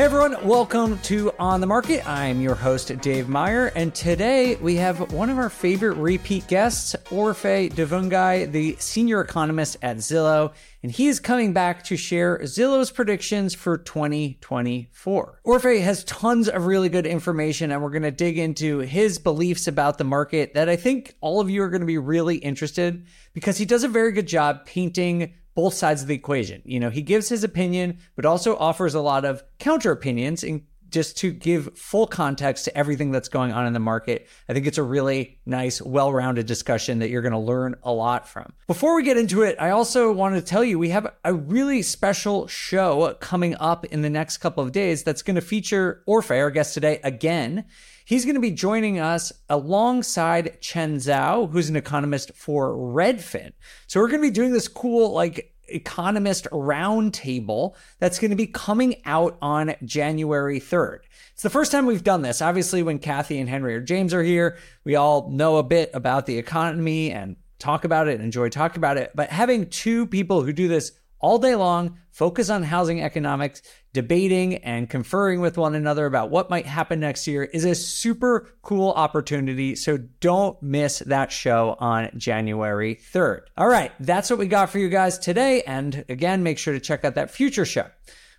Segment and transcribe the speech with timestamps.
[0.00, 2.08] Hey everyone, welcome to On the Market.
[2.08, 6.96] I'm your host, Dave Meyer, and today we have one of our favorite repeat guests,
[7.10, 12.90] Orphe Divounguy, the senior economist at Zillow, and he is coming back to share Zillow's
[12.90, 15.40] predictions for 2024.
[15.44, 19.68] Orphe has tons of really good information, and we're going to dig into his beliefs
[19.68, 23.04] about the market that I think all of you are going to be really interested
[23.34, 26.62] because he does a very good job painting both sides of the equation.
[26.64, 30.62] You know, he gives his opinion, but also offers a lot of counter opinions and
[30.90, 34.28] just to give full context to everything that's going on in the market.
[34.48, 37.92] I think it's a really nice, well rounded discussion that you're going to learn a
[37.92, 38.52] lot from.
[38.66, 41.82] Before we get into it, I also wanted to tell you we have a really
[41.82, 46.38] special show coming up in the next couple of days that's going to feature Orphe,
[46.38, 47.64] our guest today, again.
[48.10, 53.52] He's going to be joining us alongside Chen Zhao, who's an economist for Redfin.
[53.86, 58.48] So we're going to be doing this cool, like, economist roundtable that's going to be
[58.48, 61.02] coming out on January 3rd.
[61.34, 62.42] It's the first time we've done this.
[62.42, 66.26] Obviously, when Kathy and Henry or James are here, we all know a bit about
[66.26, 69.12] the economy and talk about it, enjoy talking about it.
[69.14, 70.90] But having two people who do this
[71.20, 76.50] all day long, focus on housing economics, debating and conferring with one another about what
[76.50, 79.76] might happen next year is a super cool opportunity.
[79.76, 83.42] So don't miss that show on January 3rd.
[83.56, 85.62] All right, that's what we got for you guys today.
[85.62, 87.86] And again, make sure to check out that future show.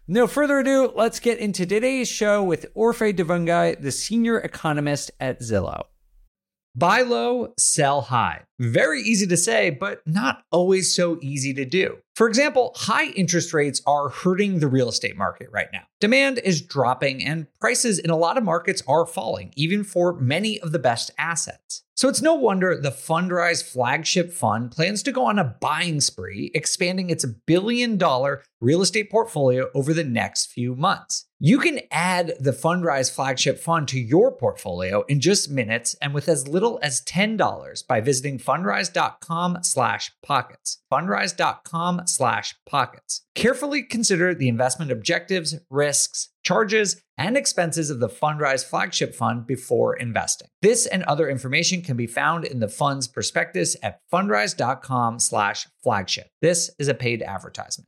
[0.07, 5.39] No further ado, let's get into today's show with Orphe Divounguy, the senior economist at
[5.39, 5.83] Zillow.
[6.73, 8.43] Buy low, sell high.
[8.57, 11.97] Very easy to say, but not always so easy to do.
[12.15, 15.83] For example, high interest rates are hurting the real estate market right now.
[15.99, 20.59] Demand is dropping and prices in a lot of markets are falling, even for many
[20.61, 21.83] of the best assets.
[21.95, 26.51] So it's no wonder the Fundrise flagship fund plans to go on a buying spree,
[26.55, 31.25] expanding its billion dollar real estate portfolio over the next few months.
[31.43, 36.29] You can add the Fundrise flagship fund to your portfolio in just minutes and with
[36.29, 40.83] as little as $10 by visiting fundrise.com slash pockets.
[40.93, 43.25] Fundrise.com slash pockets.
[43.33, 49.95] Carefully consider the investment objectives, risks, charges, and expenses of the Fundrise flagship fund before
[49.95, 50.49] investing.
[50.61, 56.27] This and other information can be found in the fund's prospectus at fundrise.com/flagship.
[56.39, 57.87] This is a paid advertisement.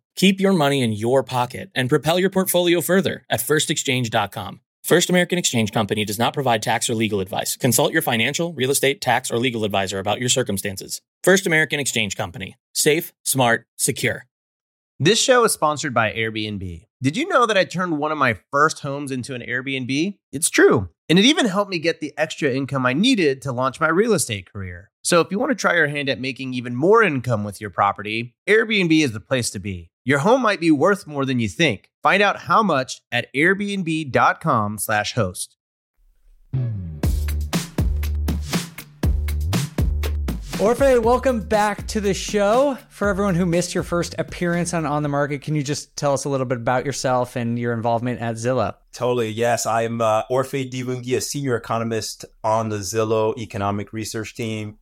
[0.15, 4.61] Keep your money in your pocket and propel your portfolio further at firstexchange.com.
[4.83, 7.55] First American Exchange Company does not provide tax or legal advice.
[7.55, 11.01] Consult your financial, real estate, tax, or legal advisor about your circumstances.
[11.23, 12.55] First American Exchange Company.
[12.73, 14.25] Safe, smart, secure.
[14.99, 16.85] This show is sponsored by Airbnb.
[17.01, 20.17] Did you know that I turned one of my first homes into an Airbnb?
[20.31, 20.89] It's true.
[21.11, 24.13] And it even helped me get the extra income I needed to launch my real
[24.13, 24.91] estate career.
[25.03, 27.69] So if you want to try your hand at making even more income with your
[27.69, 29.91] property, Airbnb is the place to be.
[30.05, 31.89] Your home might be worth more than you think.
[32.01, 35.57] Find out how much at airbnb.com/host.
[40.61, 42.77] Orphe, welcome back to the show.
[42.89, 46.13] For everyone who missed your first appearance on On the Market, can you just tell
[46.13, 48.75] us a little bit about yourself and your involvement at Zillow?
[48.93, 49.65] Totally, yes.
[49.65, 54.77] I'm uh, Orphe Divounguy, a senior economist on the Zillow economic research team.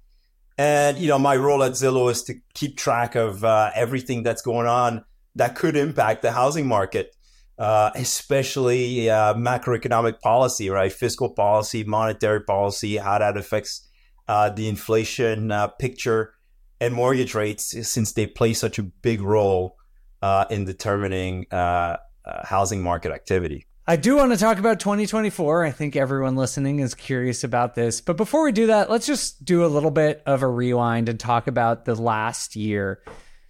[0.58, 4.42] And, you know, my role at Zillow is to keep track of uh, everything that's
[4.42, 5.06] going on
[5.36, 7.16] that could impact the housing market,
[7.58, 10.92] uh, especially uh, macroeconomic policy, right?
[10.92, 13.89] Fiscal policy, monetary policy, how that affects
[14.30, 16.36] uh, the inflation uh, picture
[16.80, 19.76] and mortgage rates since they play such a big role
[20.22, 23.66] uh, in determining uh, uh, housing market activity.
[23.88, 25.66] I do want to talk about 2024.
[25.66, 28.02] I think everyone listening is curious about this.
[28.02, 31.20] But before we do that, let's just do a little bit of a rewind and
[31.20, 33.02] talk about the last year.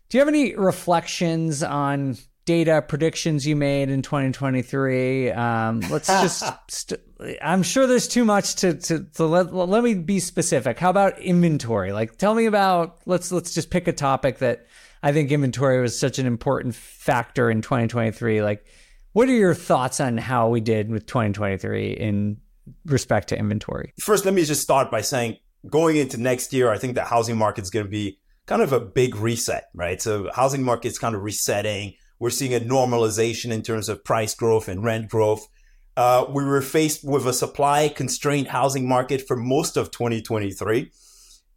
[0.07, 2.17] Do you have any reflections on
[2.49, 5.29] data predictions you made in 2023.
[5.29, 6.99] Um, let's just, st-
[7.43, 10.79] I'm sure there's too much to, to, to let, let me be specific.
[10.79, 11.91] How about inventory?
[11.91, 14.65] Like, tell me about, let's, let's just pick a topic that
[15.03, 18.41] I think inventory was such an important factor in 2023.
[18.41, 18.65] Like,
[19.13, 22.37] what are your thoughts on how we did with 2023 in
[22.85, 23.93] respect to inventory?
[23.99, 25.37] First, let me just start by saying
[25.69, 28.17] going into next year, I think the housing market is going to be
[28.47, 30.01] kind of a big reset, right?
[30.01, 31.93] So housing market's kind of resetting.
[32.19, 35.47] We're seeing a normalization in terms of price growth and rent growth.
[35.95, 40.91] Uh, we were faced with a supply constrained housing market for most of 2023,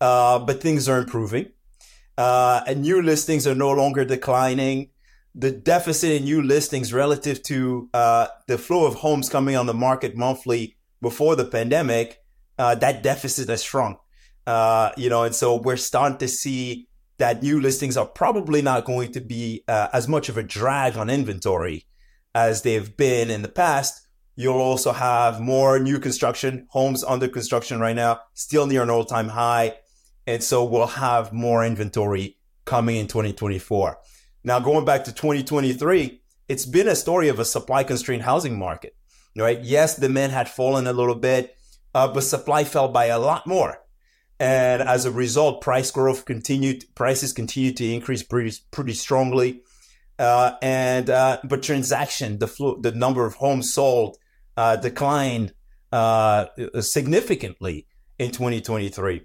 [0.01, 1.47] uh, but things are improving.
[2.17, 4.91] Uh, and new listings are no longer declining.
[5.35, 9.75] The deficit in new listings relative to uh, the flow of homes coming on the
[9.75, 12.19] market monthly before the pandemic,
[12.59, 13.99] uh, that deficit has shrunk.
[14.47, 16.89] Uh, you know, and so we're starting to see
[17.19, 20.97] that new listings are probably not going to be uh, as much of a drag
[20.97, 21.87] on inventory
[22.35, 24.07] as they've been in the past.
[24.35, 29.05] You'll also have more new construction homes under construction right now, still near an all
[29.05, 29.77] time high.
[30.27, 33.99] And so we'll have more inventory coming in 2024.
[34.45, 38.97] Now, going back to 2023, it's been a story of a supply constrained housing market,
[39.37, 39.61] right?
[39.63, 41.57] Yes, demand had fallen a little bit,
[41.95, 43.79] uh, but supply fell by a lot more.
[44.43, 49.63] And as a result, price growth continued, prices continued to increase pretty, pretty strongly.
[50.19, 54.19] Uh, and, uh, but transaction, the flu, the number of homes sold,
[54.57, 55.55] uh, declined,
[55.93, 56.47] uh,
[56.81, 57.87] significantly
[58.19, 59.23] in 2023.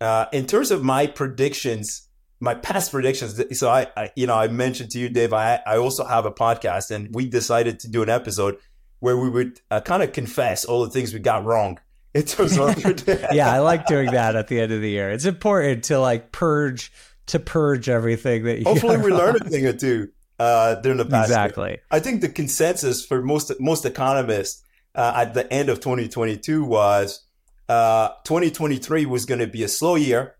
[0.00, 2.08] Uh, in terms of my predictions,
[2.38, 3.42] my past predictions.
[3.58, 6.32] So I, I, you know, I mentioned to you, Dave, I, I also have a
[6.32, 8.56] podcast and we decided to do an episode
[9.00, 11.80] where we would uh, kind of confess all the things we got wrong
[12.14, 15.10] in terms of yeah, I like doing that at the end of the year.
[15.10, 16.92] It's important to like purge
[17.26, 20.08] to purge everything that you hopefully we learn a thing or two
[20.40, 21.28] uh, during the past.
[21.28, 21.70] Exactly.
[21.70, 21.82] Year.
[21.90, 24.64] I think the consensus for most most economists
[24.94, 27.24] uh, at the end of 2022 was
[27.68, 30.36] uh, 2023 was going to be a slow year.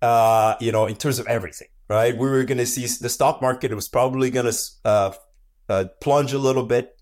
[0.00, 2.16] Uh, you know, in terms of everything, right?
[2.16, 5.12] We were going to see the stock market was probably going to uh,
[5.68, 6.94] uh, plunge a little bit.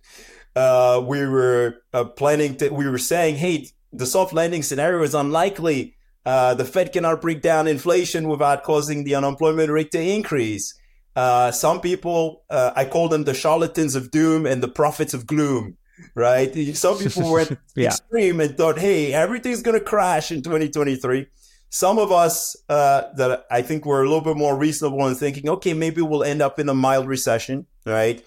[0.54, 1.82] we were
[2.16, 2.70] planning to.
[2.70, 5.96] We were saying, hey the soft landing scenario is unlikely.
[6.24, 10.74] Uh, the Fed cannot bring down inflation without causing the unemployment rate to increase.
[11.14, 15.26] Uh, some people, uh, I call them the charlatans of doom and the prophets of
[15.26, 15.76] gloom,
[16.14, 16.54] right?
[16.74, 17.88] Some people went yeah.
[17.88, 21.26] extreme and thought, hey, everything's going to crash in 2023.
[21.68, 25.48] Some of us uh, that I think were a little bit more reasonable in thinking,
[25.48, 28.24] okay, maybe we'll end up in a mild recession, right?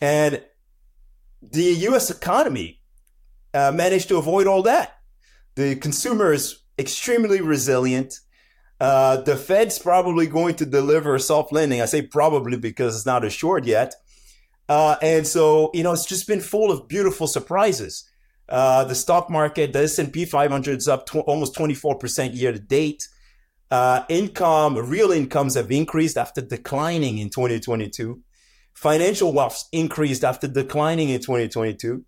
[0.00, 0.42] And
[1.42, 2.80] the US economy
[3.54, 4.96] uh, managed to avoid all that.
[5.54, 8.20] The consumer is extremely resilient.
[8.80, 11.80] Uh, the Fed's probably going to deliver soft landing.
[11.80, 13.94] I say probably because it's not assured yet.
[14.68, 18.10] Uh, and so, you know, it's just been full of beautiful surprises.
[18.48, 23.08] Uh, the stock market, the S&P 500 is up almost 24% year to date.
[23.70, 28.20] Uh, income, real incomes have increased after declining in 2022.
[28.74, 32.04] Financial wealth increased after declining in 2022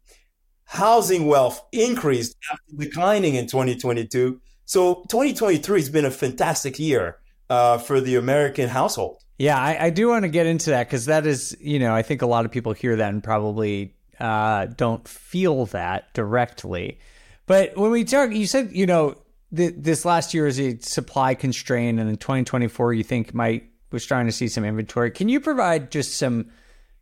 [0.67, 4.41] housing wealth increased after declining in 2022.
[4.65, 7.19] So 2023 has been a fantastic year
[7.49, 9.23] uh, for the American household.
[9.39, 12.03] Yeah, I, I do want to get into that because that is, you know, I
[12.03, 16.99] think a lot of people hear that and probably uh, don't feel that directly.
[17.47, 19.15] But when we talk, you said, you know,
[19.55, 24.05] th- this last year is a supply constraint, and in 2024, you think might was
[24.05, 25.11] trying to see some inventory.
[25.11, 26.51] Can you provide just some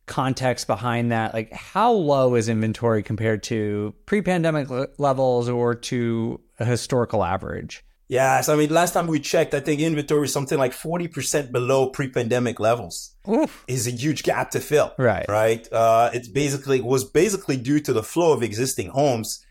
[0.06, 4.68] context behind that like how low is inventory compared to pre-pandemic
[4.98, 7.84] levels or to a historical average?
[8.08, 11.88] Yes i mean last time we checked i think inventory is something like 40% below
[11.88, 13.16] pre-pandemic levels.
[13.26, 13.64] Oof.
[13.66, 14.92] is a huge gap to fill.
[14.98, 15.24] Right.
[15.26, 15.66] Right?
[15.72, 19.44] Uh, it's basically was basically due to the flow of existing homes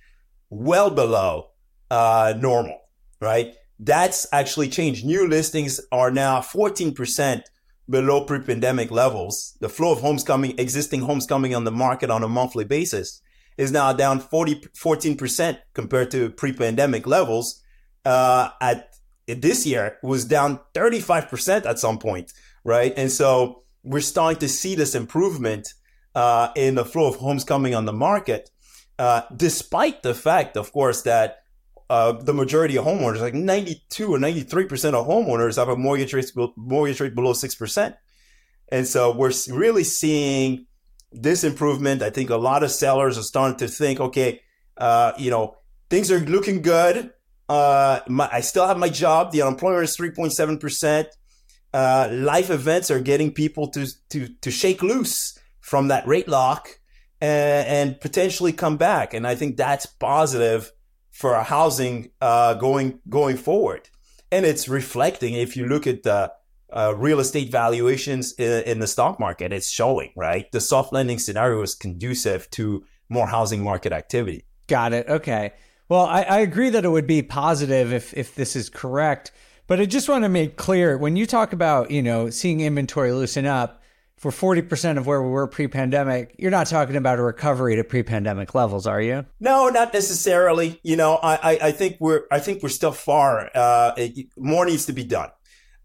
[0.49, 1.49] well below
[1.89, 2.79] uh, normal
[3.23, 3.55] right?
[3.79, 5.05] That's actually changed.
[5.05, 7.41] New listings are now 14%
[7.89, 9.57] below pre-pandemic levels.
[9.59, 13.21] The flow of homes coming, existing homes coming on the market on a monthly basis
[13.57, 17.61] is now down 40, 14% compared to pre-pandemic levels.
[18.05, 18.93] Uh, at
[19.27, 22.93] this year was down 35% at some point, right?
[22.97, 25.73] And so we're starting to see this improvement,
[26.15, 28.49] uh, in the flow of homes coming on the market,
[28.99, 31.42] uh, despite the fact, of course, that
[31.89, 36.31] uh, the majority of homeowners, like 92 or 93% of homeowners have a mortgage rate,
[36.55, 37.95] mortgage rate below 6%.
[38.71, 40.65] And so we're really seeing
[41.11, 42.01] this improvement.
[42.01, 44.41] I think a lot of sellers are starting to think, okay,
[44.77, 45.57] uh, you know,
[45.89, 47.11] things are looking good.
[47.47, 49.31] Uh, my, I still have my job.
[49.31, 51.07] The unemployment is 3.7%.
[51.73, 56.79] Uh, life events are getting people to, to, to shake loose from that rate lock
[57.19, 59.13] and, and potentially come back.
[59.13, 60.71] And I think that's positive
[61.13, 63.87] for housing uh, going going forward.
[64.31, 66.33] And it's reflecting if you look at the
[66.71, 70.51] uh, real estate valuations in, in, the stock market, it's showing right.
[70.51, 74.45] The soft landing scenario is conducive to more housing market activity.
[74.65, 75.07] Got it.
[75.07, 75.53] Okay.
[75.87, 79.31] Well, I, I agree that it would be positive if if this is correct.
[79.67, 83.13] But I just want to make clear when you talk about, you know, seeing inventory
[83.13, 83.82] loosen up
[84.23, 87.83] for 40% of where we were pre pandemic, you're not talking about a recovery to
[87.83, 89.25] pre pandemic levels, are you?
[89.41, 90.79] No, not necessarily.
[90.81, 94.85] You know, I, I, think we're, I think we're still far, uh, it, more needs
[94.85, 95.29] to be done.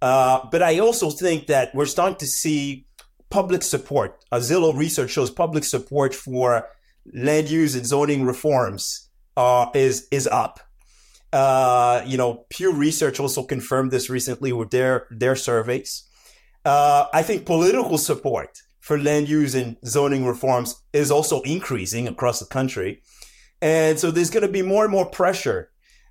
[0.00, 2.87] Uh, but I also think that we're starting to see
[3.28, 4.25] public support.
[4.30, 6.68] Uh, Zillow research shows public support for
[7.12, 10.61] land use and zoning reforms, uh, is, is up.
[11.33, 16.08] Uh, you know, Pew Research also confirmed this recently with their their surveys.
[16.65, 22.41] Uh, I think political support for land use and zoning reforms is also increasing across
[22.41, 23.03] the country,
[23.61, 25.71] and so there's going to be more and more pressure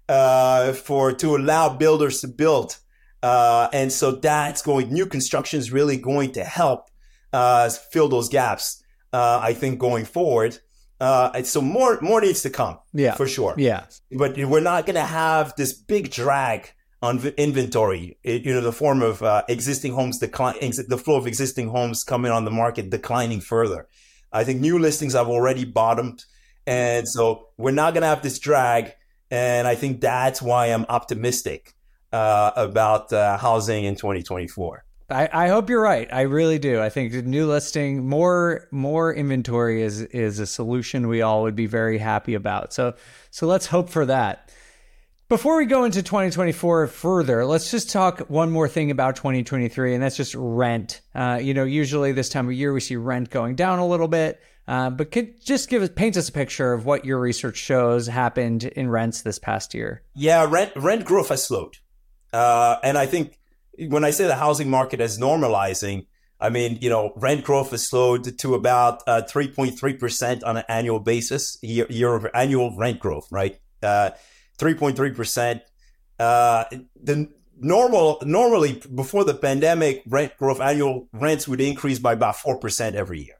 [0.09, 2.77] uh, for to allow builders to build,
[3.23, 4.91] uh, and so that's going.
[4.91, 6.89] New construction is really going to help
[7.33, 8.83] uh, fill those gaps.
[9.13, 10.59] Uh, I think going forward.
[10.99, 12.79] Uh, so more more needs to come.
[12.93, 13.53] Yeah, for sure.
[13.57, 18.17] Yeah, but we're not going to have this big drag on inventory.
[18.23, 20.55] You know, the form of uh, existing homes decline,
[20.87, 23.87] the flow of existing homes coming on the market declining further.
[24.31, 26.25] I think new listings have already bottomed,
[26.65, 28.93] and so we're not going to have this drag.
[29.29, 31.73] And I think that's why I'm optimistic
[32.13, 34.85] uh, about uh, housing in 2024.
[35.09, 36.07] I, I hope you're right.
[36.11, 36.81] I really do.
[36.81, 41.65] I think new listing, more more inventory is is a solution we all would be
[41.65, 42.73] very happy about.
[42.73, 42.93] So
[43.31, 44.51] so let's hope for that.
[45.29, 50.01] Before we go into 2024 further, let's just talk one more thing about 2023, and
[50.01, 51.01] that's just rent.
[51.13, 54.07] Uh, you know, usually this time of year we see rent going down a little
[54.07, 57.57] bit, uh, but could just give us paint us a picture of what your research
[57.57, 60.01] shows happened in rents this past year.
[60.15, 61.75] Yeah, rent rent growth has slowed,
[62.31, 63.37] uh, and I think
[63.77, 66.05] when I say the housing market is normalizing,
[66.39, 71.01] I mean, you know, rent growth has slowed to about uh, 3.3% on an annual
[71.01, 73.59] basis, year, year over annual rent growth, right?
[74.59, 75.61] Uh, 3.3%.
[76.19, 76.63] Uh,
[77.01, 82.93] the normal, normally before the pandemic, rent growth, annual rents would increase by about 4%
[82.93, 83.35] every year.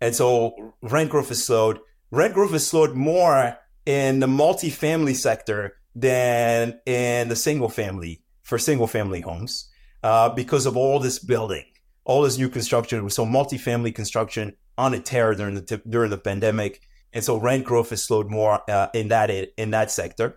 [0.00, 1.80] And so rent growth is slowed.
[2.10, 8.58] Rent growth is slowed more in the multifamily sector than in the single family for
[8.58, 9.70] single family homes
[10.02, 11.64] uh, because of all this building,
[12.04, 13.08] all this new construction.
[13.10, 16.80] So multifamily construction on a tear during the during the pandemic,
[17.12, 20.36] and so rent growth has slowed more uh, in that in that sector.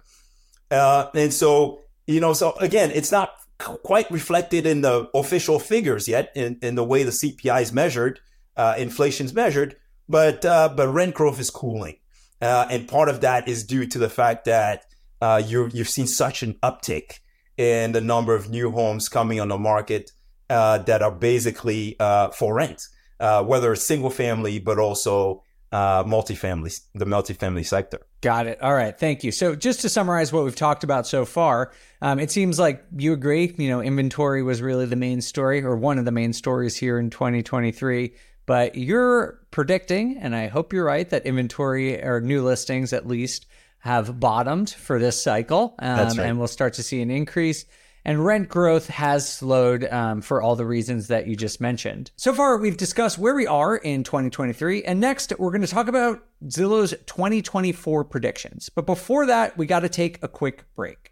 [0.70, 6.08] Uh, and so you know, so again, it's not quite reflected in the official figures
[6.08, 8.20] yet in, in the way the CPI is measured,
[8.56, 9.76] uh, inflation's measured,
[10.08, 11.98] but uh, but rent growth is cooling,
[12.42, 14.86] uh, and part of that is due to the fact that
[15.22, 17.20] uh, you you've seen such an uptick
[17.58, 20.12] in the number of new homes coming on the market
[20.50, 22.88] uh, that are basically uh, for rent,
[23.20, 28.00] uh, whether single family, but also uh, multifamily, the multifamily sector.
[28.22, 28.62] Got it.
[28.62, 28.98] All right.
[28.98, 29.32] Thank you.
[29.32, 31.72] So, just to summarize what we've talked about so far,
[32.02, 35.76] um, it seems like you agree, you know, inventory was really the main story or
[35.76, 38.14] one of the main stories here in 2023.
[38.46, 43.46] But you're predicting, and I hope you're right, that inventory or new listings at least
[43.80, 45.76] have bottomed for this cycle.
[45.80, 46.20] Um, right.
[46.20, 47.66] And we'll start to see an increase.
[48.08, 52.10] And rent growth has slowed um, for all the reasons that you just mentioned.
[52.16, 54.84] So far, we've discussed where we are in 2023.
[54.84, 58.70] And next, we're going to talk about Zillow's 2024 predictions.
[58.70, 61.12] But before that, we got to take a quick break.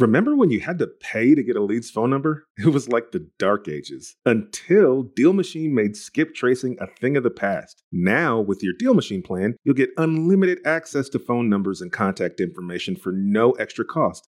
[0.00, 2.46] Remember when you had to pay to get a lead's phone number?
[2.56, 7.22] It was like the dark ages until Deal Machine made skip tracing a thing of
[7.22, 7.84] the past.
[7.92, 12.40] Now, with your Deal Machine plan, you'll get unlimited access to phone numbers and contact
[12.40, 14.28] information for no extra cost.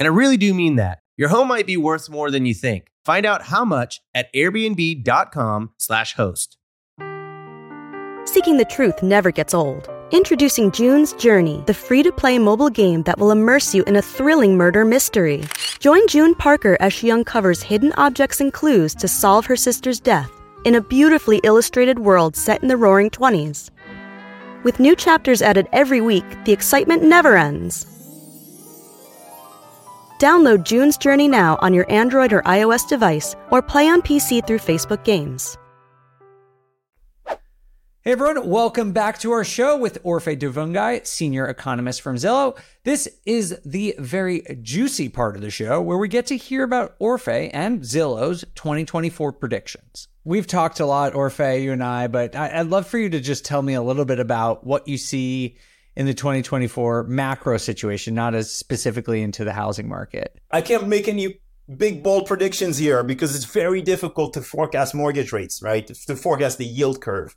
[0.00, 1.00] And I really do mean that.
[1.18, 2.86] Your home might be worth more than you think.
[3.04, 6.56] Find out how much at airbnb.com/slash host.
[8.24, 9.90] Seeking the truth never gets old.
[10.12, 14.02] Introducing June's Journey, the free to play mobile game that will immerse you in a
[14.02, 15.44] thrilling murder mystery.
[15.78, 20.30] Join June Parker as she uncovers hidden objects and clues to solve her sister's death
[20.64, 23.70] in a beautifully illustrated world set in the roaring 20s.
[24.62, 27.89] With new chapters added every week, the excitement never ends.
[30.20, 34.58] Download June's Journey now on your Android or iOS device or play on PC through
[34.58, 35.56] Facebook Games.
[38.02, 42.58] Hey everyone, welcome back to our show with Orphe Divounguy, senior economist from Zillow.
[42.84, 46.98] This is the very juicy part of the show where we get to hear about
[46.98, 50.08] Orphe and Zillow's 2024 predictions.
[50.24, 53.46] We've talked a lot, Orphe, you and I, but I'd love for you to just
[53.46, 55.56] tell me a little bit about what you see
[56.00, 60.40] in the 2024 macro situation, not as specifically into the housing market.
[60.50, 61.42] I can't make any
[61.76, 65.86] big bold predictions here because it's very difficult to forecast mortgage rates, right?
[65.86, 67.36] To forecast the yield curve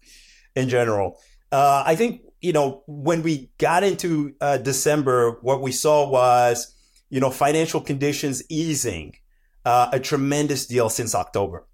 [0.55, 1.19] in general.
[1.51, 6.73] Uh, I think you know when we got into uh, December, what we saw was
[7.09, 9.17] you know financial conditions easing,
[9.65, 11.67] uh, a tremendous deal since October,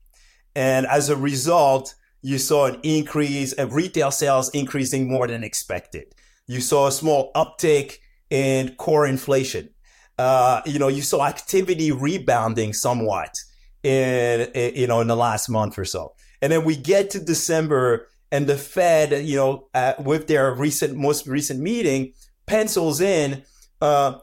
[0.56, 6.16] and as a result, you saw an increase of retail sales increasing more than expected.
[6.50, 7.98] You saw a small uptick
[8.32, 9.70] in core inflation.
[10.18, 13.36] Uh, you know, you saw activity rebounding somewhat
[13.84, 17.20] in, in you know in the last month or so, and then we get to
[17.20, 22.14] December and the Fed, you know, with their recent, most recent meeting,
[22.46, 23.44] pencils in
[23.82, 24.20] uh,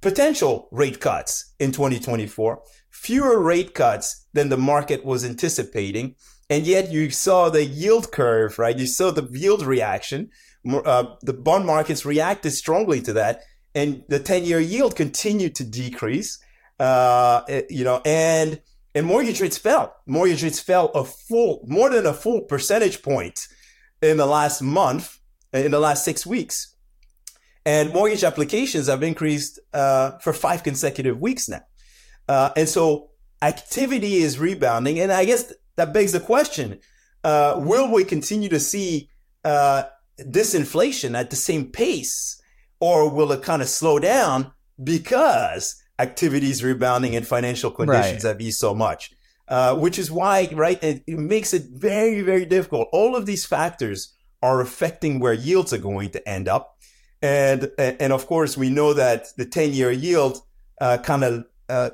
[0.00, 6.14] potential rate cuts in 2024, fewer rate cuts than the market was anticipating.
[6.50, 8.78] And yet you saw the yield curve, right?
[8.78, 10.30] You saw the yield reaction.
[10.70, 13.42] Uh, the bond markets reacted strongly to that.
[13.74, 16.38] And the 10 year yield continued to decrease,
[16.78, 18.60] uh, you know, and
[18.94, 19.96] and mortgage rates fell.
[20.06, 23.48] Mortgage rates fell a full, more than a full percentage point
[24.02, 25.18] in the last month,
[25.52, 26.76] in the last six weeks.
[27.64, 31.62] And mortgage applications have increased uh, for five consecutive weeks now.
[32.28, 35.00] Uh, and so activity is rebounding.
[35.00, 36.80] And I guess that begs the question
[37.24, 39.08] uh, will we continue to see
[40.18, 42.40] uh, disinflation at the same pace,
[42.80, 48.30] or will it kind of slow down because activities rebounding and financial conditions right.
[48.30, 49.12] have eased so much.
[49.48, 52.88] Uh, which is why, right, it, it, makes it very, very difficult.
[52.92, 56.78] All of these factors are affecting where yields are going to end up.
[57.20, 60.40] And, and of course, we know that the 10 year yield,
[60.80, 61.90] uh, kind of, uh,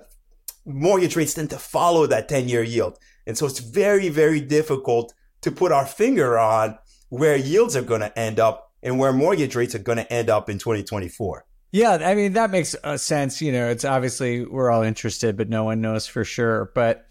[0.64, 2.98] mortgage rates tend to follow that 10 year yield.
[3.26, 6.78] And so it's very, very difficult to put our finger on
[7.09, 10.31] where yields are going to end up and where mortgage rates are going to end
[10.31, 11.44] up in 2024.
[11.71, 13.42] Yeah, I mean that makes uh, sense.
[13.42, 16.71] You know, it's obviously we're all interested, but no one knows for sure.
[16.75, 17.07] But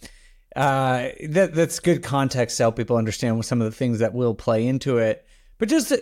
[0.56, 4.34] uh, that that's good context to help people understand some of the things that will
[4.34, 5.26] play into it.
[5.60, 5.94] But just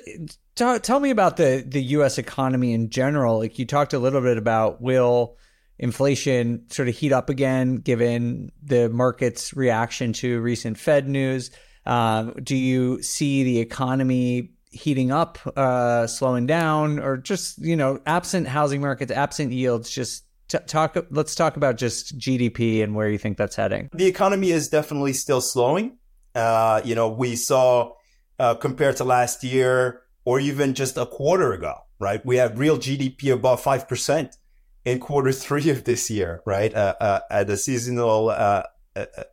[0.55, 2.17] to, tell me about the the U.S.
[2.17, 3.39] economy in general.
[3.39, 5.37] Like you talked a little bit about will
[5.77, 11.51] inflation sort of heat up again given the market's reaction to recent Fed news.
[11.85, 17.99] Um, do you see the economy heating up, uh, slowing down, or just you know,
[18.05, 20.97] absent housing markets, absent yields, just t- talk.
[21.09, 23.89] Let's talk about just GDP and where you think that's heading.
[23.93, 25.97] The economy is definitely still slowing.
[26.35, 27.93] Uh, you know, we saw
[28.37, 32.23] uh, compared to last year, or even just a quarter ago, right?
[32.25, 34.35] We have real GDP above five percent
[34.83, 36.73] in quarter three of this year, right?
[36.73, 38.63] Uh, uh at a seasonal uh,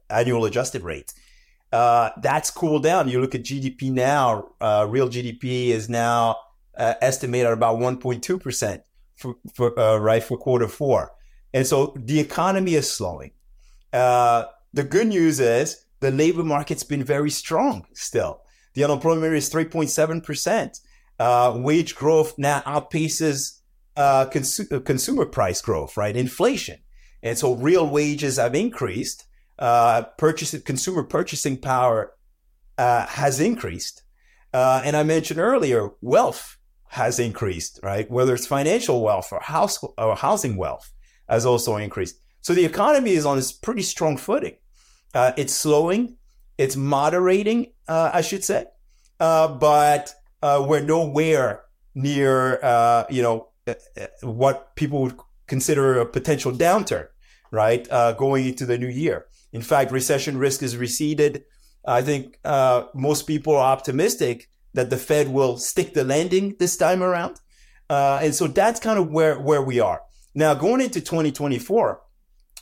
[0.08, 1.12] annual adjusted rate
[1.72, 3.08] uh, that's cooled down.
[3.08, 6.36] You look at GDP now, uh, real GDP is now
[6.76, 8.82] uh, estimated at about 1.2%
[9.16, 11.12] for, for uh, right for quarter four.
[11.54, 13.32] And so the economy is slowing.
[13.92, 18.40] Uh, The good news is the labor market's been very strong still.
[18.74, 20.80] The unemployment rate is 3.7%.
[21.18, 23.60] Uh, wage growth now outpaces
[23.96, 26.16] consu- consumer price growth, right?
[26.16, 26.78] Inflation.
[27.22, 29.26] And so real wages have increased.
[29.58, 32.14] Uh, purchase, consumer purchasing power
[32.78, 34.02] uh, has increased.
[34.52, 38.10] Uh, and I mentioned earlier, wealth has increased, right?
[38.10, 40.92] Whether it's financial wealth or house or housing wealth
[41.28, 42.16] has also increased.
[42.42, 44.56] So the economy is on this pretty strong footing.
[45.14, 46.16] Uh, it's slowing,
[46.58, 48.66] it's moderating, uh, I should say,
[49.20, 50.12] uh, but
[50.42, 51.62] uh, we're nowhere
[51.94, 53.48] near, uh, you know,
[54.22, 57.06] what people would consider a potential downturn,
[57.50, 57.88] right?
[58.18, 59.26] going into the new year.
[59.52, 61.44] In fact, recession risk is receded.
[61.84, 62.38] I think
[62.94, 67.40] most people are optimistic that the Fed will stick the landing this time around.
[67.90, 70.02] and so that's kind of where, where we are.
[70.34, 72.00] Now, going into 2024,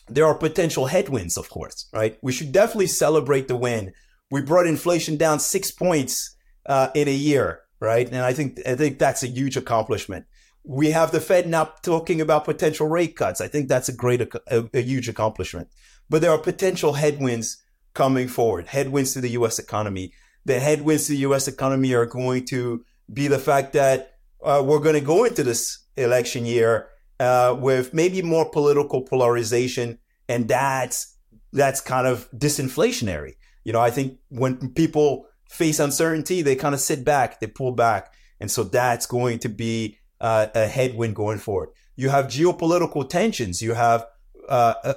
[0.08, 2.18] there are potential headwinds, of course, right?
[2.20, 3.92] We should definitely celebrate the win.
[4.30, 8.06] We brought inflation down six points uh, in a year, right?
[8.06, 10.26] And I think I think that's a huge accomplishment.
[10.64, 13.40] We have the Fed now talking about potential rate cuts.
[13.40, 15.68] I think that's a great, a, a huge accomplishment.
[16.08, 17.62] But there are potential headwinds
[17.94, 19.58] coming forward, headwinds to the U.S.
[19.58, 20.12] economy.
[20.44, 21.48] The headwinds to the U.S.
[21.48, 25.78] economy are going to be the fact that uh, we're going to go into this
[25.96, 31.16] election year uh, with maybe more political polarization, and that's
[31.52, 33.34] that's kind of disinflationary.
[33.64, 37.72] You know, I think when people face uncertainty, they kind of sit back, they pull
[37.72, 41.70] back, and so that's going to be uh, a headwind going forward.
[41.96, 43.60] You have geopolitical tensions.
[43.60, 44.06] You have
[44.48, 44.96] uh, a,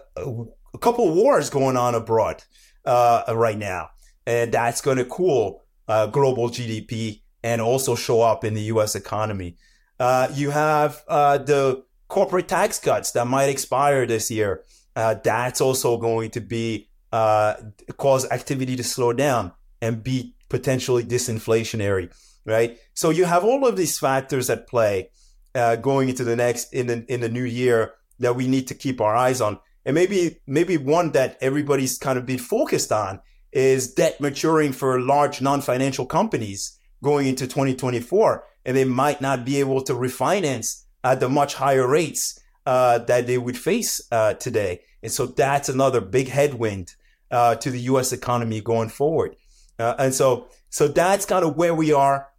[0.73, 2.43] a, couple wars going on abroad
[2.85, 3.89] uh, right now,
[4.25, 8.95] and that's going to cool uh, global GDP and also show up in the U.S.
[8.95, 9.57] economy.
[9.99, 11.83] Uh, you have the
[12.13, 14.63] corporate tax cuts that might expire this year.
[14.95, 17.55] Uh, that's also going to be uh,
[17.97, 22.13] cause activity to slow down and be potentially disinflationary,
[22.45, 22.77] right?
[22.93, 25.09] So you have all of these factors at play
[25.55, 28.75] uh, going into the next in the in the new year that we need to
[28.75, 29.59] keep our eyes on.
[29.85, 34.99] And maybe maybe one that everybody's kind of been focused on is debt maturing for
[34.99, 41.19] large non-financial companies going into 2024, and they might not be able to refinance at
[41.19, 44.81] the much higher rates uh, that they would face uh, today.
[45.03, 46.95] And so that's another big headwind
[47.29, 48.13] uh, to the U.S.
[48.13, 49.35] economy going forward.
[49.77, 52.29] Uh, and so, so that's kind of where we are.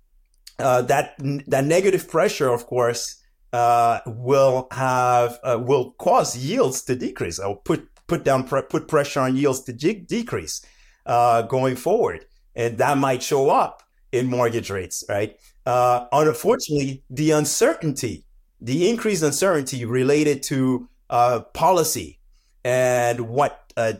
[0.58, 1.14] Uh, that
[1.46, 7.38] that negative pressure, of course, uh, will have will cause yields to decrease.
[7.38, 10.64] Or put put down put pressure on yields to de- decrease
[11.06, 15.36] going forward, and that might show up in mortgage rates, right?
[15.66, 18.24] unfortunately, the uncertainty
[18.64, 22.18] the increased uncertainty related to uh, policy
[22.64, 23.92] and what uh,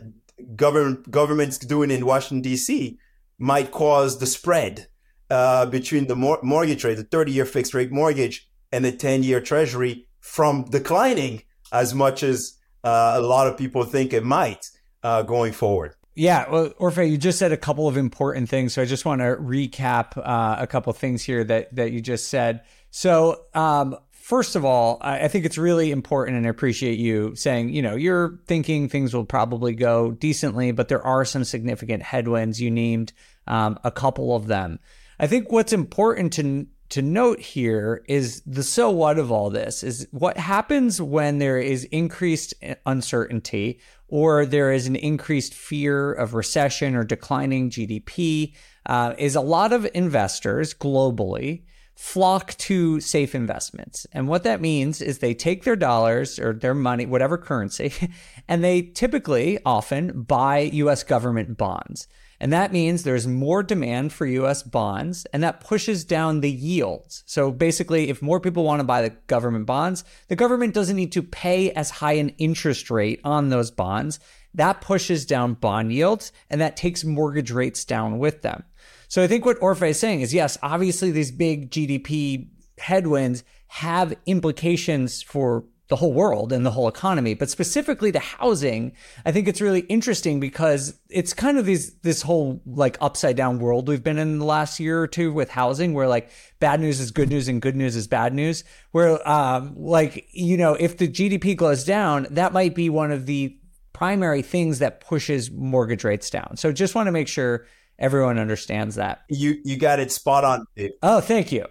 [0.55, 2.97] government governments doing in Washington D.C.
[3.37, 4.87] might cause the spread
[5.29, 10.07] uh, between the mor- mortgage rate, the 30-year fixed rate mortgage, and the 10-year Treasury
[10.19, 14.69] from declining as much as uh, a lot of people think it might
[15.03, 15.95] uh, going forward.
[16.15, 19.19] Yeah, well, Orphe, you just said a couple of important things, so I just want
[19.19, 22.61] to recap uh, a couple things here that that you just said.
[22.89, 27.69] So, um, first of all, I think it's really important and I appreciate you saying,
[27.69, 32.59] you know, you're thinking things will probably go decently, but there are some significant headwinds.
[32.59, 33.13] You named
[33.45, 34.79] um, a couple of them.
[35.19, 39.83] I think what's important to to note here is the so what of all this
[39.83, 42.53] is what happens when there is increased
[42.85, 48.53] uncertainty or there is an increased fear of recession or declining GDP
[48.85, 51.63] uh, is a lot of investors globally
[51.95, 54.05] flock to safe investments.
[54.11, 57.93] And what that means is they take their dollars or their money, whatever currency,
[58.47, 62.07] and they typically often buy US government bonds.
[62.45, 67.23] And that means there's more demand for US bonds, and that pushes down the yields.
[67.25, 71.11] So basically, if more people want to buy the government bonds, the government doesn't need
[71.13, 74.19] to pay as high an interest rate on those bonds.
[74.53, 78.63] That pushes down bond yields, and that takes mortgage rates down with them.
[79.07, 84.13] So I think what Orphe is saying is yes, obviously these big GDP headwinds have
[84.27, 88.91] implications for the whole world and the whole economy, but specifically to housing,
[89.25, 93.59] I think it's really interesting because it's kind of these this whole like upside down
[93.59, 96.99] world we've been in the last year or two with housing, where like bad news
[96.99, 98.63] is good news and good news is bad news.
[98.91, 103.27] Where um like you know if the GDP goes down, that might be one of
[103.27, 103.55] the
[103.93, 106.57] primary things that pushes mortgage rates down.
[106.57, 107.65] So just want to make sure
[107.99, 109.21] everyone understands that.
[109.29, 110.65] You you got it spot on.
[110.75, 110.91] Dave.
[111.03, 111.67] Oh, thank you.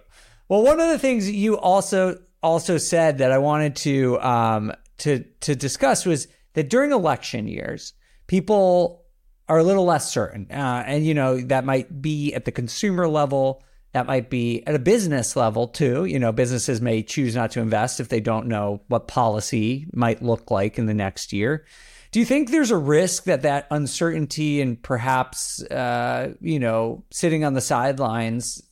[0.47, 5.25] Well, one of the things you also also said that I wanted to um, to
[5.41, 7.93] to discuss was that during election years,
[8.27, 9.03] people
[9.47, 10.47] are a little less certain.
[10.51, 14.75] Uh, and, you know, that might be at the consumer level, that might be at
[14.75, 16.05] a business level too.
[16.05, 20.21] You know, businesses may choose not to invest if they don't know what policy might
[20.23, 21.65] look like in the next year.
[22.11, 27.43] Do you think there's a risk that that uncertainty and perhaps, uh, you know, sitting
[27.43, 28.63] on the sidelines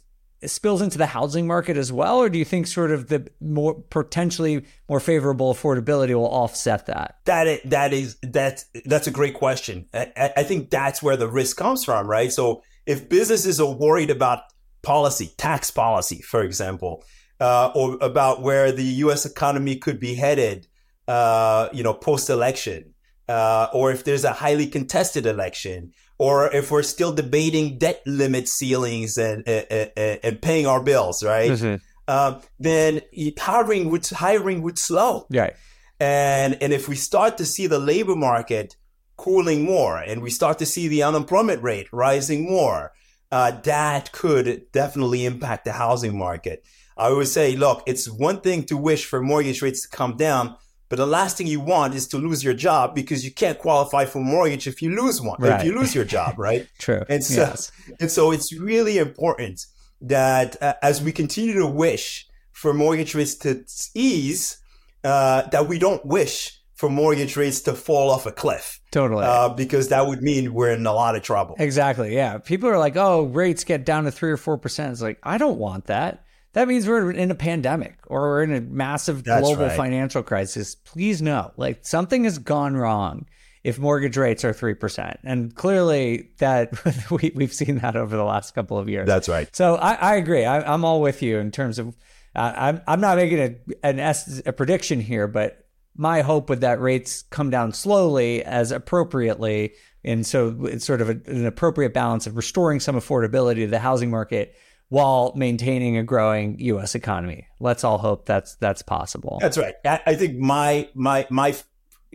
[0.49, 3.75] spills into the housing market as well, or do you think sort of the more
[3.75, 7.17] potentially more favorable affordability will offset that?
[7.25, 9.87] That is, that is that's that's a great question.
[9.93, 12.31] I, I think that's where the risk comes from, right?
[12.31, 14.43] So if businesses are worried about
[14.81, 17.03] policy, tax policy, for example,
[17.39, 19.25] uh, or about where the U.S.
[19.25, 20.67] economy could be headed,
[21.07, 22.93] uh, you know, post election,
[23.27, 28.47] uh, or if there's a highly contested election, or if we're still debating debt limit
[28.47, 31.51] ceilings and and, and paying our bills, right?
[31.51, 31.75] Mm-hmm.
[32.07, 33.01] Um, then
[33.39, 35.25] hiring would hiring would slow.
[35.29, 35.55] Right.
[35.99, 38.75] And and if we start to see the labor market
[39.15, 42.91] cooling more, and we start to see the unemployment rate rising more,
[43.31, 46.63] uh, that could definitely impact the housing market.
[46.97, 50.55] I would say, look, it's one thing to wish for mortgage rates to come down,
[50.89, 54.05] but the last thing you want is to lose your job because you can't qualify
[54.05, 55.59] for a mortgage if you lose one, right.
[55.59, 56.67] if you lose your job, right?
[56.77, 57.03] True.
[57.09, 57.71] And so, yes.
[57.99, 59.65] and so it's really important
[60.01, 63.63] that uh, as we continue to wish for mortgage rates to
[63.95, 64.59] ease,
[65.03, 68.79] uh, that we don't wish for mortgage rates to fall off a cliff.
[68.91, 69.23] Totally.
[69.25, 71.55] Uh, because that would mean we're in a lot of trouble.
[71.57, 72.13] Exactly.
[72.13, 72.39] Yeah.
[72.39, 74.91] People are like, oh, rates get down to three or 4%.
[74.91, 78.53] It's like, I don't want that that means we're in a pandemic or we're in
[78.53, 79.75] a massive That's global right.
[79.77, 80.75] financial crisis.
[80.75, 83.25] Please know, like something has gone wrong
[83.63, 85.17] if mortgage rates are 3%.
[85.23, 86.71] And clearly that
[87.11, 89.07] we, we've seen that over the last couple of years.
[89.07, 89.53] That's right.
[89.55, 90.45] So I, I agree.
[90.45, 91.95] I, am all with you in terms of,
[92.35, 96.61] uh, I'm, I'm not making a, an S, a prediction here, but my hope would
[96.61, 99.73] that rates come down slowly as appropriately.
[100.03, 103.79] And so it's sort of a, an appropriate balance of restoring some affordability to the
[103.79, 104.55] housing market
[104.93, 106.93] while maintaining a growing U.S.
[106.93, 107.47] economy.
[107.59, 109.39] Let's all hope that's that's possible.
[109.41, 109.73] That's right.
[109.83, 111.55] I think my my my,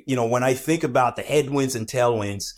[0.07, 2.55] you know, when I think about the headwinds and tailwinds,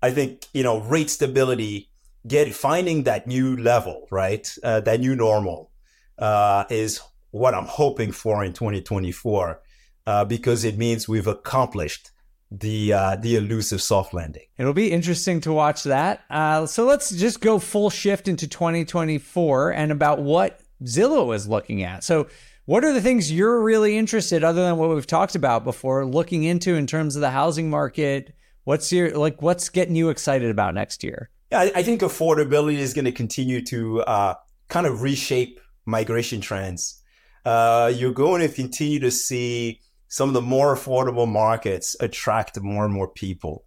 [0.00, 1.90] I think you know rate stability,
[2.26, 5.70] get finding that new level, right, uh, that new normal,
[6.18, 9.60] uh, is what I'm hoping for in 2024,
[10.06, 12.12] uh, because it means we've accomplished
[12.50, 14.46] the uh, the elusive soft landing.
[14.58, 16.24] It'll be interesting to watch that.
[16.28, 21.82] Uh, so let's just go full shift into 2024 and about what Zillow is looking
[21.82, 22.02] at.
[22.02, 22.26] So
[22.64, 26.44] what are the things you're really interested other than what we've talked about before looking
[26.44, 28.34] into in terms of the housing market?
[28.64, 31.30] What's your like what's getting you excited about next year?
[31.50, 34.34] Yeah, I, I think affordability is going to continue to uh,
[34.68, 37.02] kind of reshape migration trends.
[37.44, 42.84] Uh, you're going to continue to see some of the more affordable markets attract more
[42.84, 43.64] and more people.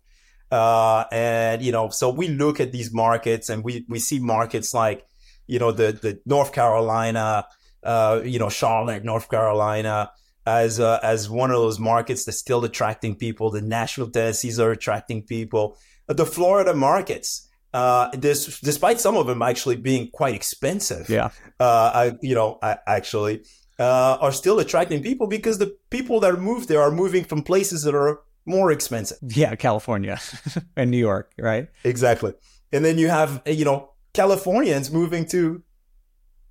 [0.52, 4.72] Uh, and, you know, so we look at these markets and we, we see markets
[4.74, 5.04] like,
[5.48, 7.48] you know, the, the North Carolina,
[7.82, 10.12] uh, you know, Charlotte, North Carolina,
[10.46, 13.50] as uh, as one of those markets that's still attracting people.
[13.50, 15.78] The Nashville Tennessees are attracting people.
[16.08, 21.10] The Florida markets, uh, this despite some of them actually being quite expensive.
[21.10, 21.30] Yeah,
[21.60, 23.46] uh, I you know I, actually
[23.84, 27.84] uh, are still attracting people because the people that move there are moving from places
[27.84, 29.18] that are more expensive.
[29.22, 30.20] Yeah, California
[30.78, 31.68] and New York, right?
[31.84, 32.34] Exactly.
[32.72, 35.64] And then you have, you know, Californians moving to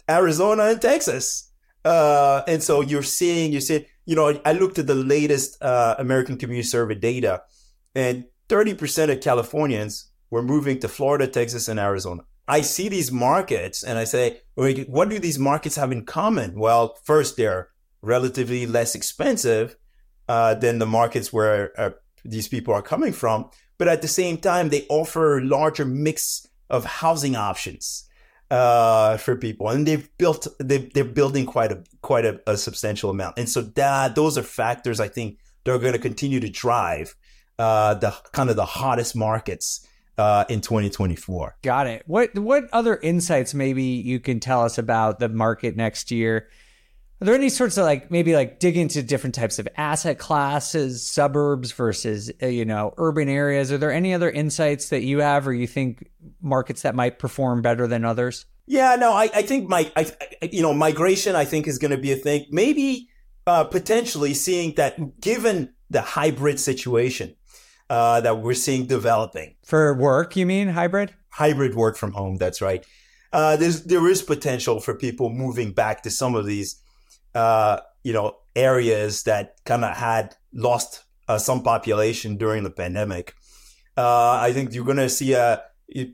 [0.09, 1.51] Arizona and Texas.
[1.85, 5.97] Uh, and so you're seeing, you see, you know, I looked at the latest uh,
[5.99, 7.42] American Community Survey data,
[7.95, 12.23] and 30% of Californians were moving to Florida, Texas, and Arizona.
[12.48, 16.59] I see these markets and I say, what do these markets have in common?
[16.59, 17.68] Well, first, they're
[18.02, 19.76] relatively less expensive
[20.28, 21.90] uh, than the markets where uh,
[22.24, 23.50] these people are coming from.
[23.78, 28.09] But at the same time, they offer a larger mix of housing options
[28.50, 33.11] uh, for people, and they've built they they're building quite a quite a, a, substantial
[33.11, 33.38] amount.
[33.38, 37.14] And so that those are factors I think they're going to continue to drive
[37.59, 39.87] uh, the kind of the hottest markets
[40.18, 41.57] uh, in 2024.
[41.62, 42.03] Got it.
[42.07, 46.48] What what other insights maybe you can tell us about the market next year?
[47.20, 51.07] Are there any sorts of like maybe like dig into different types of asset classes,
[51.07, 53.70] suburbs versus uh, you know urban areas?
[53.70, 57.62] Are there any other insights that you have, or you think markets that might perform
[57.62, 58.46] better than others?
[58.66, 60.12] Yeah, no, I, I think my I,
[60.51, 62.46] you know migration I think is going to be a thing.
[62.51, 63.09] Maybe
[63.46, 67.37] uh, potentially seeing that given the hybrid situation,
[67.92, 69.55] uh, that we're seeing developing.
[69.66, 71.12] For work, you mean hybrid?
[71.28, 72.37] Hybrid work from home.
[72.38, 72.87] That's right.
[73.35, 76.81] Uh, there's there is potential for people moving back to some of these,
[77.35, 83.35] uh, you know, areas that kind of had lost uh, some population during the pandemic.
[83.94, 85.59] Uh, I think you're going to see uh,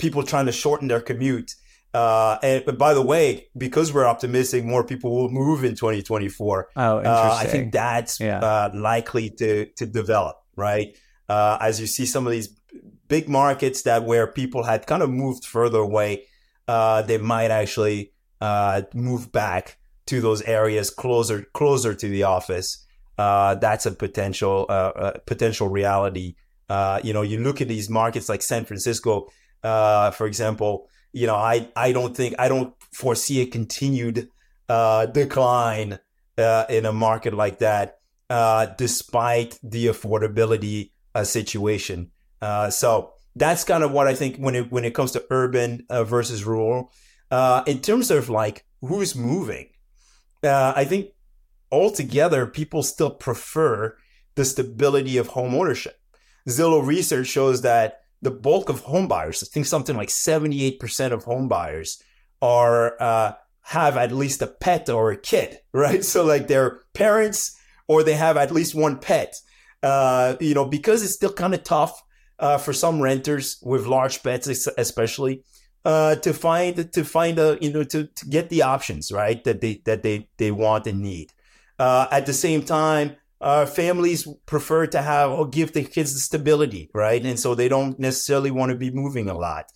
[0.00, 1.54] people trying to shorten their commute.
[1.94, 6.70] Uh, and but by the way, because we're optimistic, more people will move in 2024.
[6.74, 7.06] Oh, interesting.
[7.06, 8.40] Uh, I think that's yeah.
[8.40, 10.96] uh, likely to to develop, right?
[11.28, 12.48] Uh, as you see some of these
[13.08, 16.24] big markets that where people had kind of moved further away,
[16.66, 22.86] uh, they might actually uh, move back to those areas closer closer to the office.
[23.16, 24.66] that's a potential
[25.26, 26.34] potential reality.
[27.02, 29.28] you know, you look at these markets like San Francisco,
[29.62, 34.28] for example you know, I, I don't think, I don't foresee a continued
[34.68, 35.98] uh, decline
[36.36, 37.98] uh, in a market like that,
[38.30, 42.10] uh, despite the affordability uh, situation.
[42.40, 45.84] Uh, so that's kind of what I think when it when it comes to urban
[45.90, 46.92] uh, versus rural.
[47.66, 49.68] in terms of like who's moving,
[50.42, 51.10] I think
[51.70, 53.96] altogether people still prefer
[54.34, 55.98] the stability of home ownership.
[56.48, 61.24] Zillow research shows that the bulk of home buyers, I think something like 78% of
[61.24, 62.02] home buyers
[62.40, 66.04] are, uh, have at least a pet or a kid, right?
[66.04, 69.40] So like their parents or they have at least one pet.
[69.82, 72.02] Uh, you know, because it's still kind of tough,
[72.38, 75.44] uh, for some renters with large pets, especially,
[75.84, 79.42] uh, to find, to find a, you know, to, to get the options, right?
[79.44, 81.32] That they, that they, they want and need.
[81.78, 86.20] Uh, at the same time, uh, families prefer to have or give their kids the
[86.20, 87.24] stability, right?
[87.24, 89.66] And so they don't necessarily want to be moving a lot.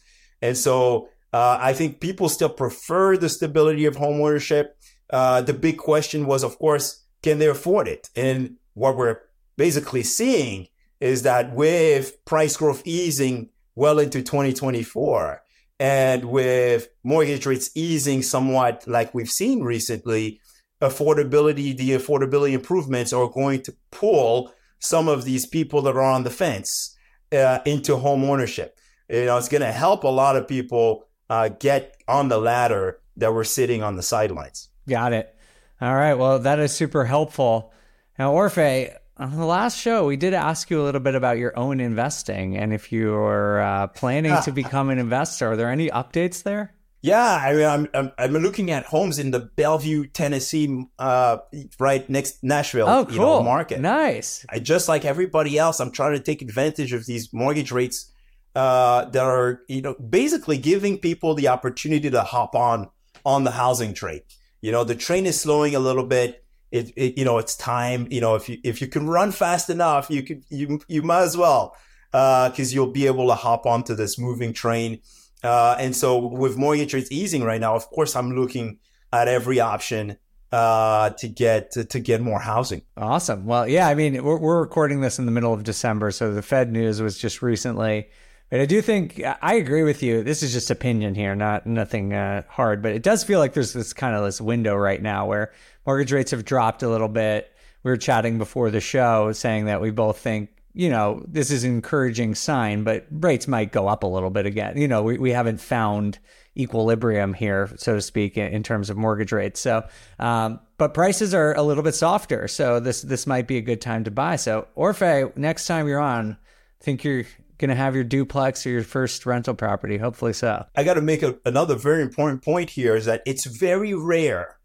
[0.40, 4.76] And so uh, I think people still prefer the stability of home ownership.
[5.10, 8.10] Uh, the big question was, of course, can they afford it?
[8.16, 9.20] And what we're
[9.56, 10.68] basically seeing
[11.00, 15.42] is that with price growth easing well into 2024
[15.80, 20.40] and with mortgage rates easing somewhat like we've seen recently,
[20.80, 26.24] affordability, the affordability improvements are going to pull some of these people that are on
[26.24, 26.96] the fence
[27.32, 28.78] uh, into home ownership.
[29.08, 33.00] You know, it's going to help a lot of people uh, get on the ladder
[33.16, 34.68] that were sitting on the sidelines.
[34.88, 35.34] Got it.
[35.80, 36.14] All right.
[36.14, 37.72] Well, that is super helpful.
[38.18, 41.56] Now, Orphe, on the last show, we did ask you a little bit about your
[41.56, 45.52] own investing and if you're uh, planning to become an investor.
[45.52, 46.74] Are there any updates there?
[47.02, 51.38] Yeah, I mean, I'm, I'm, I'm looking at homes in the Bellevue, Tennessee, uh,
[51.80, 53.14] right next Nashville, oh, cool.
[53.14, 53.80] you know, market.
[53.80, 54.46] Nice.
[54.48, 55.80] I just like everybody else.
[55.80, 58.12] I'm trying to take advantage of these mortgage rates
[58.54, 62.88] uh, that are, you know, basically giving people the opportunity to hop on
[63.24, 64.22] on the housing trade.
[64.60, 66.44] You know, the train is slowing a little bit.
[66.72, 68.08] It, it you know, it's time.
[68.10, 71.22] You know, if you if you can run fast enough, you could you you might
[71.22, 71.76] as well,
[72.10, 75.00] because uh, you'll be able to hop onto this moving train
[75.42, 78.78] uh, and so with mortgage rates easing right now, of course, I'm looking
[79.12, 80.16] at every option
[80.52, 82.82] uh, to get to, to, get more housing.
[82.96, 83.46] Awesome.
[83.46, 86.42] Well, yeah, I mean, we're, we're recording this in the middle of December, so the
[86.42, 88.08] Fed news was just recently.
[88.50, 90.22] But I do think I agree with you.
[90.22, 92.82] This is just opinion here, not nothing uh, hard.
[92.82, 95.52] But it does feel like there's this kind of this window right now where
[95.86, 97.52] mortgage rates have dropped a little bit.
[97.82, 101.64] We were chatting before the show, saying that we both think you know, this is
[101.64, 104.76] an encouraging sign, but rates might go up a little bit again.
[104.78, 106.18] You know, we, we haven't found
[106.56, 109.60] equilibrium here, so to speak, in, in terms of mortgage rates.
[109.60, 109.86] So,
[110.18, 112.48] um, but prices are a little bit softer.
[112.48, 114.36] So this this might be a good time to buy.
[114.36, 116.38] So, Orphe, next time you're on,
[116.80, 117.24] think you're
[117.58, 119.98] going to have your duplex or your first rental property.
[119.98, 120.64] Hopefully so.
[120.74, 124.58] I got to make a, another very important point here is that it's very rare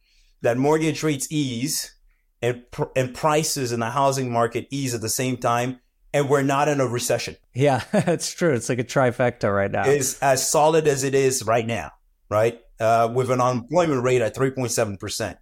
[0.48, 1.94] that mortgage rates ease
[2.42, 2.64] and,
[2.96, 5.82] and prices in the housing market ease at the same time
[6.14, 7.36] and we're not in a recession.
[7.54, 8.54] Yeah, it's true.
[8.54, 9.86] It's like a trifecta right now.
[9.86, 11.92] It's as solid as it is right now,
[12.30, 12.62] right?
[12.80, 15.36] Uh, with an unemployment rate at 3.7%.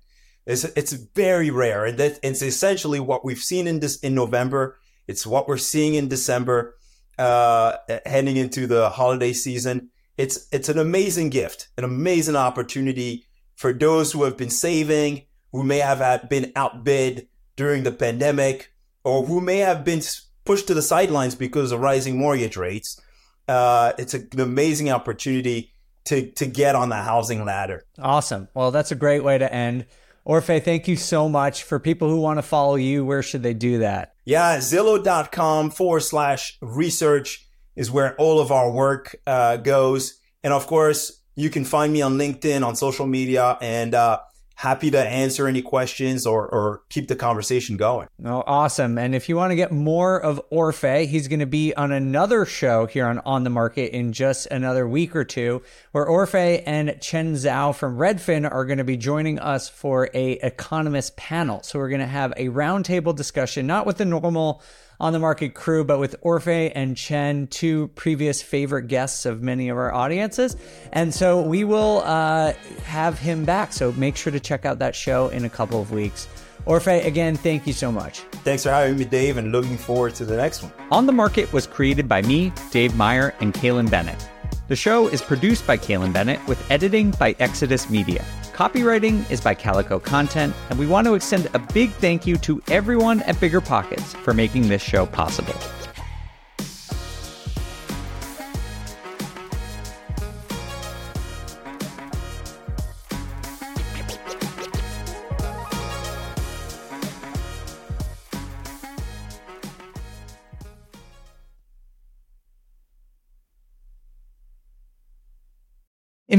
[0.48, 1.86] It's, it's very rare.
[1.86, 4.80] And that, it's essentially what we've seen in this, in November.
[5.08, 6.76] It's what we're seeing in December,
[7.20, 9.92] uh, heading into the holiday season.
[10.18, 15.64] It's, it's an amazing gift, an amazing opportunity for those who have been saving, who
[15.64, 18.72] may have been outbid during the pandemic,
[19.04, 20.02] or who may have been
[20.44, 23.02] pushed to the sidelines because of rising mortgage rates.
[23.48, 25.72] Uh, it's an amazing opportunity
[26.06, 27.84] to to get on the housing ladder.
[28.00, 28.48] Awesome.
[28.54, 29.86] Well, that's a great way to end.
[30.26, 31.64] Orphe, thank you so much.
[31.64, 34.16] For people who want to follow you, where should they do that?
[34.26, 40.20] Yeah, Zillow.com forward slash research is where all of our work uh, goes.
[40.44, 44.20] And of course, you can find me on LinkedIn, on social media, and uh,
[44.56, 48.08] happy to answer any questions or, or keep the conversation going.
[48.24, 48.98] Oh, awesome.
[48.98, 52.46] And if you want to get more of Orphe, he's going to be on another
[52.46, 55.62] show here on On the Market in just another week or two,
[55.92, 60.32] where Orphe and Chen Zhao from Redfin are going to be joining us for a
[60.34, 61.62] economist panel.
[61.64, 64.62] So we're going to have a roundtable discussion, not with the normal
[65.00, 69.70] on the market crew, but with Orphe and Chen, two previous favorite guests of many
[69.70, 70.56] of our audiences.
[70.92, 72.54] And so we will uh,
[72.86, 73.74] have him back.
[73.74, 76.28] So make sure to check out that show in a couple of weeks.
[76.66, 78.20] Orphe, again, thank you so much.
[78.44, 80.72] Thanks for having me, Dave, and looking forward to the next one.
[80.90, 84.28] On the Market was created by me, Dave Meyer, and Kailyn Bennett.
[84.68, 88.26] The show is produced by Kailyn Bennett with editing by Exodus Media.
[88.56, 92.62] Copywriting is by Calico Content, and we want to extend a big thank you to
[92.70, 95.54] everyone at Bigger Pockets for making this show possible.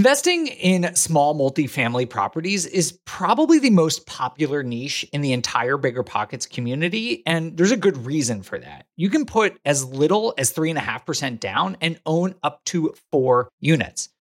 [0.07, 6.05] Investing in small multifamily properties is probably the most popular niche in the entire Bigger
[6.05, 8.87] Pockets community, and there's a good reason for that.
[8.95, 14.09] You can put as little as 3.5% down and own up to four units.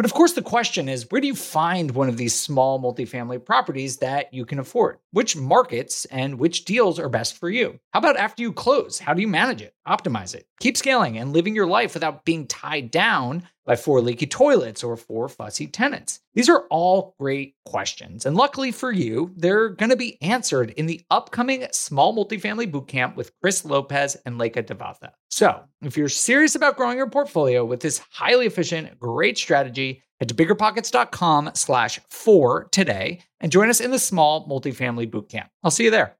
[0.00, 3.44] But of course, the question is where do you find one of these small multifamily
[3.44, 4.96] properties that you can afford?
[5.10, 7.78] Which markets and which deals are best for you?
[7.92, 8.98] How about after you close?
[8.98, 12.46] How do you manage it, optimize it, keep scaling and living your life without being
[12.46, 16.20] tied down by four leaky toilets or four fussy tenants?
[16.32, 18.24] These are all great questions.
[18.24, 23.16] And luckily for you, they're going to be answered in the upcoming Small Multifamily Bootcamp
[23.16, 25.10] with Chris Lopez and Leka Devatha.
[25.28, 30.28] So if you're serious about growing your portfolio with this highly efficient, great strategy, head
[30.28, 35.48] to biggerpockets.com slash four today and join us in the Small Multifamily Bootcamp.
[35.62, 36.16] I'll see you there.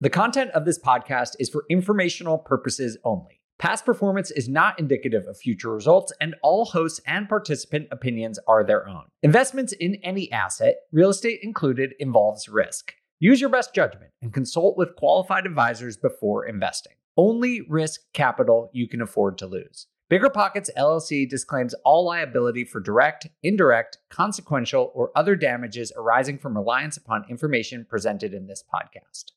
[0.00, 3.40] The content of this podcast is for informational purposes only.
[3.58, 8.64] Past performance is not indicative of future results, and all hosts and participant opinions are
[8.64, 9.04] their own.
[9.22, 12.94] Investments in any asset, real estate included, involves risk.
[13.20, 16.94] Use your best judgment and consult with qualified advisors before investing.
[17.16, 19.86] Only risk capital you can afford to lose.
[20.10, 26.58] Bigger Pockets LLC disclaims all liability for direct, indirect, consequential, or other damages arising from
[26.58, 29.32] reliance upon information presented in this podcast.